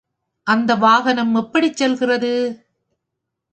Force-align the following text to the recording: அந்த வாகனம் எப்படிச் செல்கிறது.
அந்த 0.47 0.75
வாகனம் 0.75 1.35
எப்படிச் 1.35 1.75
செல்கிறது. 1.75 2.33